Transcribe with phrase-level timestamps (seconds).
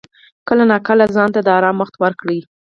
[0.47, 2.37] کله ناکله ځان ته د آرام وخت ورکړه.